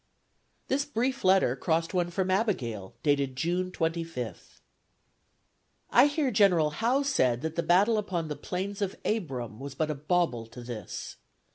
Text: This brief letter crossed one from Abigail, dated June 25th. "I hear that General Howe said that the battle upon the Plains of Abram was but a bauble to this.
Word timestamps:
This 0.67 0.83
brief 0.83 1.23
letter 1.23 1.55
crossed 1.55 1.93
one 1.93 2.09
from 2.09 2.31
Abigail, 2.31 2.95
dated 3.03 3.35
June 3.35 3.71
25th. 3.71 4.59
"I 5.91 6.07
hear 6.07 6.31
that 6.31 6.31
General 6.31 6.71
Howe 6.71 7.03
said 7.03 7.41
that 7.43 7.55
the 7.55 7.61
battle 7.61 7.99
upon 7.99 8.27
the 8.27 8.35
Plains 8.35 8.81
of 8.81 8.95
Abram 9.05 9.59
was 9.59 9.75
but 9.75 9.91
a 9.91 9.93
bauble 9.95 10.47
to 10.47 10.61
this. 10.63 11.17